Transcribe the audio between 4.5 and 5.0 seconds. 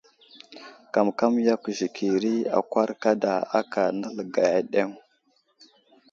aɗeŋ.